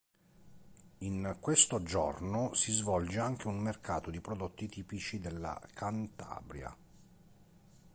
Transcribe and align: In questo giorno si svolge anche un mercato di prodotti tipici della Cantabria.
In 1.01 1.37
questo 1.39 1.83
giorno 1.83 2.55
si 2.55 2.71
svolge 2.71 3.19
anche 3.19 3.47
un 3.47 3.59
mercato 3.59 4.09
di 4.09 4.19
prodotti 4.19 4.67
tipici 4.67 5.19
della 5.19 5.61
Cantabria. 5.75 6.75